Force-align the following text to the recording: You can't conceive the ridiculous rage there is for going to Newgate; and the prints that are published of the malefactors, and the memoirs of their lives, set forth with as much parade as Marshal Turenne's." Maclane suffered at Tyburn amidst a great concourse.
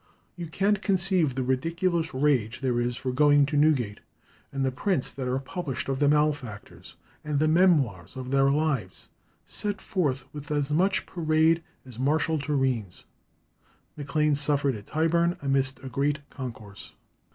You 0.35 0.47
can't 0.47 0.81
conceive 0.81 1.35
the 1.35 1.43
ridiculous 1.43 2.11
rage 2.11 2.61
there 2.61 2.79
is 2.81 2.97
for 2.97 3.11
going 3.11 3.45
to 3.45 3.55
Newgate; 3.55 3.99
and 4.51 4.65
the 4.65 4.71
prints 4.71 5.11
that 5.11 5.27
are 5.27 5.37
published 5.37 5.89
of 5.89 5.99
the 5.99 6.07
malefactors, 6.09 6.95
and 7.23 7.37
the 7.37 7.47
memoirs 7.47 8.17
of 8.17 8.31
their 8.31 8.49
lives, 8.49 9.09
set 9.45 9.79
forth 9.79 10.25
with 10.33 10.49
as 10.49 10.71
much 10.71 11.05
parade 11.05 11.61
as 11.85 11.99
Marshal 11.99 12.39
Turenne's." 12.39 13.03
Maclane 13.95 14.33
suffered 14.33 14.73
at 14.73 14.87
Tyburn 14.87 15.37
amidst 15.39 15.77
a 15.83 15.87
great 15.87 16.27
concourse. 16.31 16.93